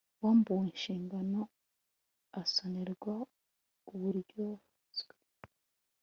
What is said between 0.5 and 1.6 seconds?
inshingano